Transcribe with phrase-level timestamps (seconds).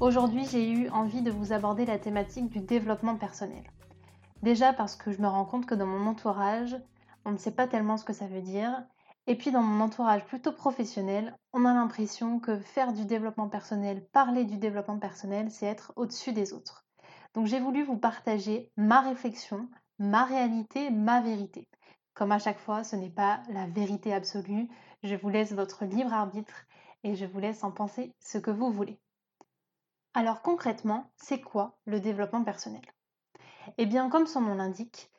[0.00, 3.62] Aujourd'hui, j'ai eu envie de vous aborder la thématique du développement personnel.
[4.42, 6.76] Déjà parce que je me rends compte que dans mon entourage,
[7.24, 8.84] on ne sait pas tellement ce que ça veut dire.
[9.28, 14.04] Et puis dans mon entourage plutôt professionnel, on a l'impression que faire du développement personnel,
[14.12, 16.84] parler du développement personnel, c'est être au-dessus des autres.
[17.32, 19.68] Donc j'ai voulu vous partager ma réflexion,
[20.00, 21.68] ma réalité, ma vérité.
[22.14, 24.68] Comme à chaque fois, ce n'est pas la vérité absolue.
[25.04, 26.66] Je vous laisse votre libre arbitre
[27.04, 28.98] et je vous laisse en penser ce que vous voulez.
[30.16, 32.82] Alors concrètement, c'est quoi le développement personnel?
[33.78, 35.10] Eh bien, comme son nom l'indique,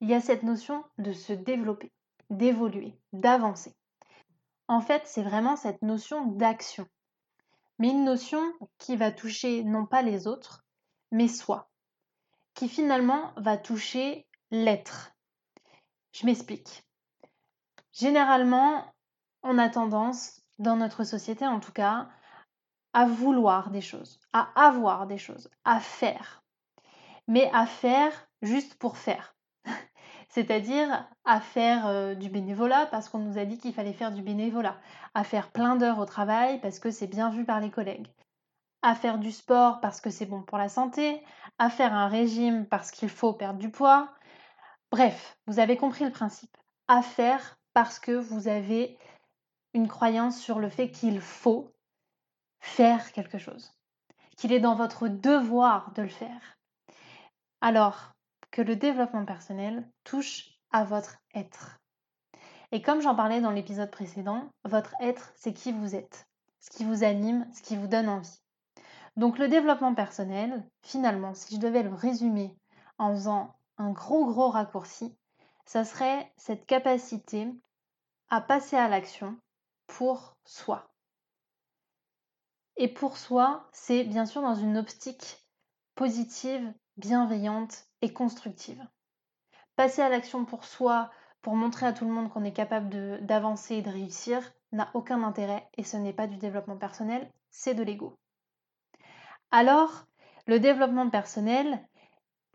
[0.00, 1.92] il y a cette notion de se développer,
[2.30, 3.76] d'évoluer, d'avancer.
[4.66, 6.86] En fait, c'est vraiment cette notion d'action.
[7.78, 8.42] Mais une notion
[8.78, 10.64] qui va toucher non pas les autres,
[11.12, 11.70] mais soi.
[12.54, 15.12] Qui finalement va toucher l'être.
[16.12, 16.84] Je m'explique.
[17.92, 18.94] Généralement,
[19.42, 22.08] on a tendance, dans notre société en tout cas,
[22.92, 26.42] à vouloir des choses, à avoir des choses, à faire.
[27.26, 29.36] Mais à faire juste pour faire.
[30.28, 34.22] C'est-à-dire à faire euh, du bénévolat parce qu'on nous a dit qu'il fallait faire du
[34.22, 34.78] bénévolat,
[35.14, 38.08] à faire plein d'heures au travail parce que c'est bien vu par les collègues,
[38.82, 41.22] à faire du sport parce que c'est bon pour la santé,
[41.58, 44.08] à faire un régime parce qu'il faut perdre du poids.
[44.90, 46.56] Bref, vous avez compris le principe.
[46.86, 48.96] À faire parce que vous avez
[49.74, 51.74] une croyance sur le fait qu'il faut
[52.60, 53.72] faire quelque chose,
[54.36, 56.58] qu'il est dans votre devoir de le faire.
[57.60, 58.12] Alors
[58.50, 61.78] que le développement personnel touche à votre être.
[62.70, 66.26] Et comme j'en parlais dans l'épisode précédent, votre être, c'est qui vous êtes,
[66.60, 68.40] ce qui vous anime, ce qui vous donne envie.
[69.16, 72.56] Donc le développement personnel, finalement, si je devais le résumer
[72.98, 75.16] en faisant un gros gros raccourci,
[75.64, 77.48] ça serait cette capacité
[78.30, 79.36] à passer à l'action
[79.86, 80.87] pour soi.
[82.80, 85.44] Et pour soi, c'est bien sûr dans une optique
[85.96, 88.80] positive, bienveillante et constructive.
[89.74, 91.10] Passer à l'action pour soi,
[91.42, 94.40] pour montrer à tout le monde qu'on est capable d'avancer et de réussir,
[94.70, 98.16] n'a aucun intérêt et ce n'est pas du développement personnel, c'est de l'ego.
[99.50, 100.06] Alors,
[100.46, 101.84] le développement personnel,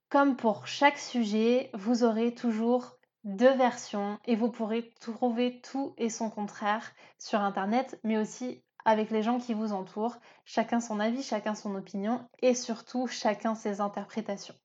[0.08, 2.96] comme pour chaque sujet, vous aurez toujours
[3.26, 9.12] deux versions et vous pourrez trouver tout et son contraire sur Internet, mais aussi avec
[9.12, 13.82] les gens qui vous entourent, chacun son avis, chacun son opinion et surtout chacun ses
[13.82, 14.56] interprétations.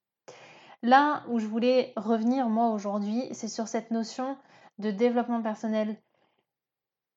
[0.82, 4.36] Là où je voulais revenir moi aujourd'hui, c'est sur cette notion
[4.78, 5.96] de développement personnel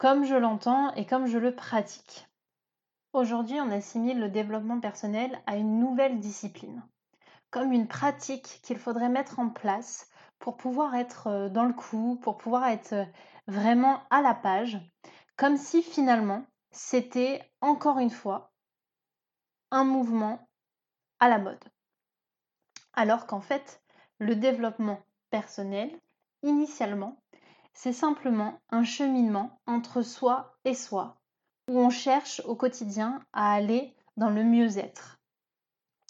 [0.01, 2.27] comme je l'entends et comme je le pratique.
[3.13, 6.81] Aujourd'hui, on assimile le développement personnel à une nouvelle discipline,
[7.51, 12.17] comme une pratique qu'il faudrait mettre en place pour pouvoir être euh, dans le coup,
[12.23, 13.05] pour pouvoir être euh,
[13.45, 14.79] vraiment à la page,
[15.37, 18.51] comme si finalement c'était encore une fois
[19.71, 20.47] un mouvement
[21.19, 21.63] à la mode.
[22.93, 23.81] Alors qu'en fait,
[24.19, 25.89] le développement personnel,
[26.43, 27.21] initialement,
[27.73, 31.21] c'est simplement un cheminement entre soi et soi,
[31.69, 35.19] où on cherche au quotidien à aller dans le mieux-être.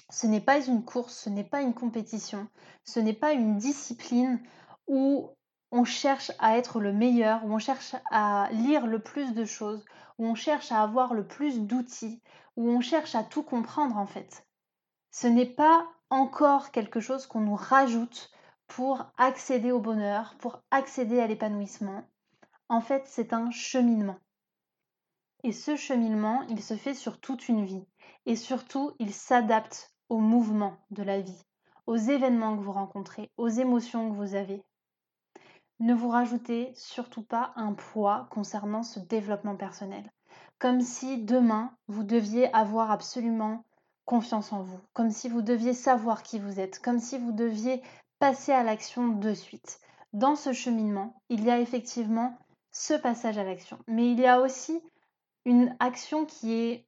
[0.10, 2.50] Ce n'est pas une course, ce n'est pas une compétition,
[2.84, 4.40] ce n'est pas une discipline
[4.88, 5.30] où
[5.72, 9.84] on cherche à être le meilleur, où on cherche à lire le plus de choses,
[10.18, 12.22] où on cherche à avoir le plus d'outils,
[12.58, 14.46] où on cherche à tout comprendre en fait.
[15.12, 18.32] Ce n'est pas encore quelque chose qu'on nous rajoute
[18.68, 22.04] pour accéder au bonheur, pour accéder à l'épanouissement.
[22.70, 24.18] En fait, c'est un cheminement.
[25.44, 27.86] Et ce cheminement, il se fait sur toute une vie.
[28.26, 31.44] Et surtout, il s'adapte au mouvement de la vie,
[31.88, 34.64] aux événements que vous rencontrez, aux émotions que vous avez,
[35.82, 40.12] ne vous rajoutez surtout pas un poids concernant ce développement personnel.
[40.60, 43.66] Comme si demain, vous deviez avoir absolument
[44.06, 47.82] confiance en vous, comme si vous deviez savoir qui vous êtes, comme si vous deviez
[48.20, 49.80] passer à l'action de suite.
[50.14, 52.38] Dans ce cheminement, il y a effectivement
[52.72, 54.80] ce passage à l'action, mais il y a aussi
[55.46, 56.88] une action qui est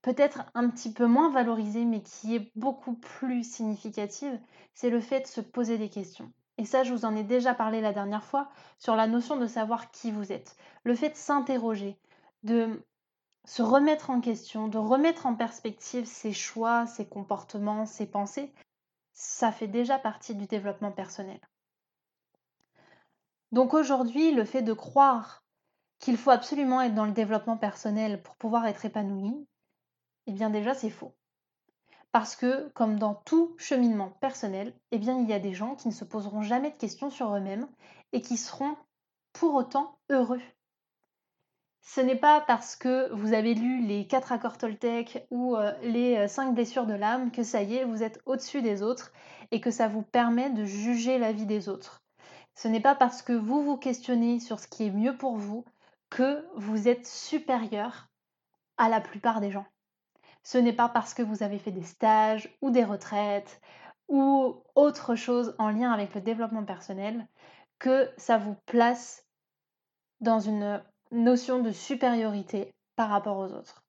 [0.00, 4.40] peut-être un petit peu moins valorisée, mais qui est beaucoup plus significative,
[4.72, 6.32] c'est le fait de se poser des questions.
[6.58, 8.48] Et ça, je vous en ai déjà parlé la dernière fois
[8.78, 10.56] sur la notion de savoir qui vous êtes.
[10.84, 11.98] Le fait de s'interroger,
[12.42, 12.82] de
[13.44, 18.52] se remettre en question, de remettre en perspective ses choix, ses comportements, ses pensées,
[19.12, 21.40] ça fait déjà partie du développement personnel.
[23.52, 25.44] Donc aujourd'hui, le fait de croire
[25.98, 29.46] qu'il faut absolument être dans le développement personnel pour pouvoir être épanoui,
[30.26, 31.14] eh bien déjà c'est faux.
[32.16, 35.88] Parce que, comme dans tout cheminement personnel, eh bien il y a des gens qui
[35.88, 37.68] ne se poseront jamais de questions sur eux-mêmes
[38.14, 38.74] et qui seront
[39.34, 40.40] pour autant heureux.
[41.82, 46.16] Ce n'est pas parce que vous avez lu les quatre accords Toltec ou euh, les
[46.16, 49.12] euh, cinq blessures de l'âme que ça y est, vous êtes au-dessus des autres
[49.50, 52.02] et que ça vous permet de juger la vie des autres.
[52.54, 55.66] Ce n'est pas parce que vous vous questionnez sur ce qui est mieux pour vous
[56.08, 58.08] que vous êtes supérieur
[58.78, 59.66] à la plupart des gens.
[60.46, 63.60] Ce n'est pas parce que vous avez fait des stages ou des retraites
[64.06, 67.26] ou autre chose en lien avec le développement personnel
[67.80, 69.26] que ça vous place
[70.20, 73.82] dans une notion de supériorité par rapport aux autres.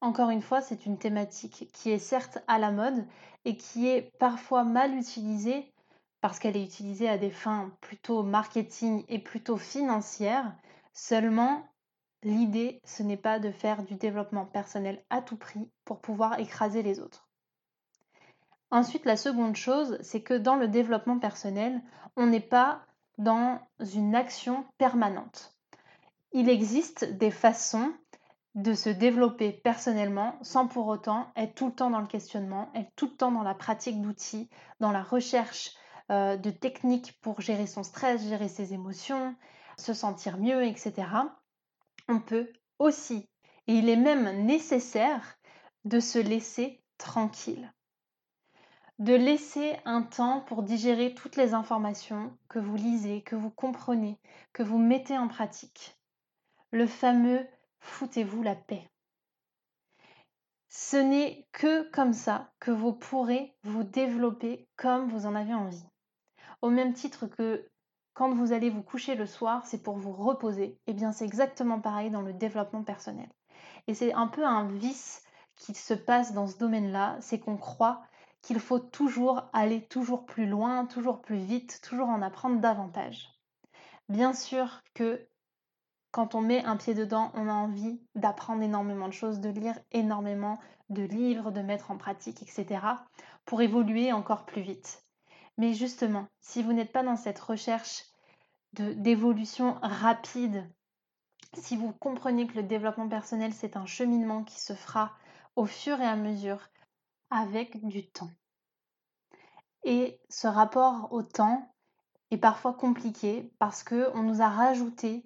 [0.00, 3.06] Encore une fois, c'est une thématique qui est certes à la mode
[3.44, 5.74] et qui est parfois mal utilisée
[6.22, 10.56] parce qu'elle est utilisée à des fins plutôt marketing et plutôt financières.
[10.94, 11.68] Seulement,
[12.22, 16.82] l'idée, ce n'est pas de faire du développement personnel à tout prix pour pouvoir écraser
[16.82, 17.28] les autres.
[18.70, 21.80] Ensuite, la seconde chose, c'est que dans le développement personnel,
[22.16, 22.82] on n'est pas
[23.18, 23.60] dans
[23.94, 25.56] une action permanente.
[26.32, 27.92] Il existe des façons
[28.56, 32.90] de se développer personnellement sans pour autant être tout le temps dans le questionnement, être
[32.96, 34.48] tout le temps dans la pratique d'outils,
[34.80, 35.72] dans la recherche
[36.10, 39.36] euh, de techniques pour gérer son stress, gérer ses émotions,
[39.78, 41.06] se sentir mieux, etc.
[42.08, 43.28] On peut aussi,
[43.66, 45.38] et il est même nécessaire,
[45.84, 47.72] de se laisser tranquille
[48.98, 54.18] de laisser un temps pour digérer toutes les informations que vous lisez, que vous comprenez,
[54.52, 55.98] que vous mettez en pratique.
[56.70, 57.46] Le fameux
[57.80, 58.90] foutez-vous la paix.
[60.68, 65.86] Ce n'est que comme ça que vous pourrez vous développer comme vous en avez envie.
[66.62, 67.68] Au même titre que
[68.16, 70.80] quand vous allez vous coucher le soir, c'est pour vous reposer.
[70.86, 73.28] Eh bien, c'est exactement pareil dans le développement personnel.
[73.88, 75.22] Et c'est un peu un vice
[75.54, 78.00] qui se passe dans ce domaine-là, c'est qu'on croit
[78.40, 83.28] qu'il faut toujours aller toujours plus loin, toujours plus vite, toujours en apprendre davantage.
[84.08, 85.28] Bien sûr que
[86.10, 89.78] quand on met un pied dedans, on a envie d'apprendre énormément de choses, de lire
[89.92, 90.58] énormément
[90.88, 92.80] de livres, de mettre en pratique, etc.,
[93.44, 95.05] pour évoluer encore plus vite.
[95.58, 98.04] Mais justement, si vous n'êtes pas dans cette recherche
[98.72, 100.68] d'évolution rapide,
[101.54, 105.12] si vous comprenez que le développement personnel, c'est un cheminement qui se fera
[105.54, 106.68] au fur et à mesure
[107.30, 108.30] avec du temps.
[109.84, 111.74] Et ce rapport au temps
[112.30, 115.24] est parfois compliqué parce qu'on nous a rajouté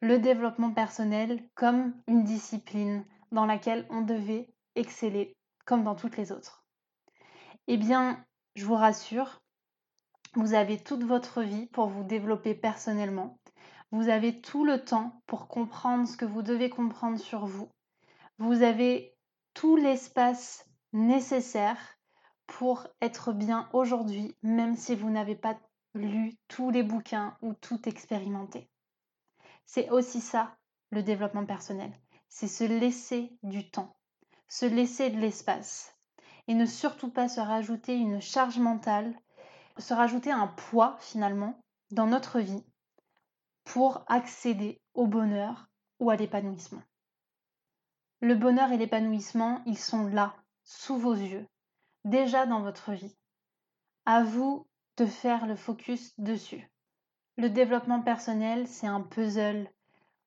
[0.00, 6.32] le développement personnel comme une discipline dans laquelle on devait exceller comme dans toutes les
[6.32, 6.64] autres.
[7.66, 8.24] Eh bien,
[8.54, 9.42] je vous rassure,
[10.36, 13.38] vous avez toute votre vie pour vous développer personnellement.
[13.90, 17.70] Vous avez tout le temps pour comprendre ce que vous devez comprendre sur vous.
[18.38, 19.16] Vous avez
[19.54, 21.78] tout l'espace nécessaire
[22.46, 25.58] pour être bien aujourd'hui, même si vous n'avez pas
[25.94, 28.68] lu tous les bouquins ou tout expérimenté.
[29.64, 30.54] C'est aussi ça,
[30.90, 31.92] le développement personnel.
[32.28, 33.96] C'est se laisser du temps,
[34.48, 35.96] se laisser de l'espace
[36.46, 39.14] et ne surtout pas se rajouter une charge mentale
[39.78, 42.64] se rajouter un poids finalement dans notre vie
[43.64, 45.68] pour accéder au bonheur
[45.98, 46.82] ou à l'épanouissement.
[48.20, 51.46] Le bonheur et l'épanouissement, ils sont là, sous vos yeux,
[52.04, 53.16] déjà dans votre vie.
[54.06, 54.66] À vous
[54.96, 56.70] de faire le focus dessus.
[57.36, 59.70] Le développement personnel, c'est un puzzle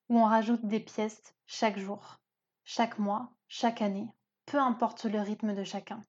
[0.09, 2.19] où on rajoute des pièces chaque jour,
[2.63, 4.07] chaque mois, chaque année,
[4.45, 6.03] peu importe le rythme de chacun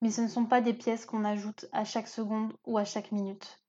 [0.00, 3.12] mais ce ne sont pas des pièces qu'on ajoute à chaque seconde ou à chaque
[3.12, 3.60] minute.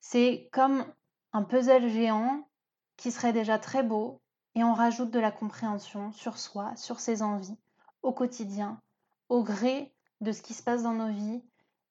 [0.00, 0.84] C'est comme
[1.32, 2.48] un puzzle géant
[2.96, 4.20] qui serait déjà très beau
[4.54, 7.58] et on rajoute de la compréhension sur soi, sur ses envies,
[8.02, 8.80] au quotidien,
[9.28, 11.42] au gré de ce qui se passe dans nos vies,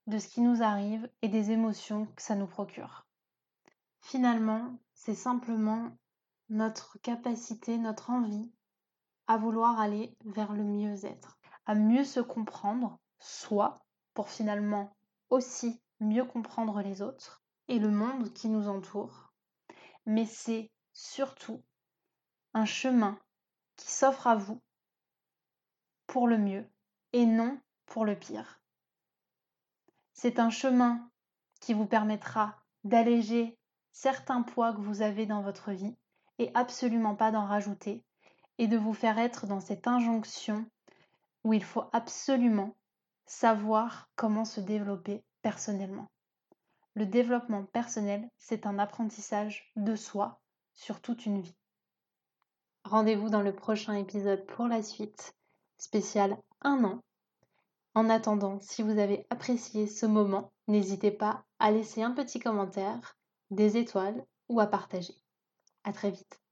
[0.08, 3.06] de ce qui nous arrive et des émotions que ça nous procure.
[4.00, 5.92] Finalement, c'est simplement
[6.50, 8.52] notre capacité, notre envie
[9.28, 14.96] à vouloir aller vers le mieux-être à mieux se comprendre, soi, pour finalement
[15.30, 19.34] aussi mieux comprendre les autres et le monde qui nous entoure.
[20.06, 21.64] Mais c'est surtout
[22.54, 23.18] un chemin
[23.78, 24.62] qui s'offre à vous
[26.08, 26.70] pour le mieux
[27.14, 28.62] et non pour le pire.
[30.14, 31.10] C'est un chemin
[31.60, 33.58] qui vous permettra d'alléger
[33.92, 35.96] certains poids que vous avez dans votre vie
[36.40, 38.04] et absolument pas d'en rajouter
[38.58, 40.66] et de vous faire être dans cette injonction
[41.44, 42.76] où il faut absolument
[43.26, 46.10] savoir comment se développer personnellement.
[46.96, 50.40] Le développement personnel, c'est un apprentissage de soi
[50.74, 51.56] sur toute une vie.
[52.84, 55.36] Rendez-vous dans le prochain épisode pour la suite,
[55.78, 57.00] spécial un an.
[57.96, 63.18] En attendant, si vous avez apprécié ce moment, n'hésitez pas à laisser un petit commentaire,
[63.52, 65.16] des étoiles ou à partager.
[65.84, 66.43] À très vite.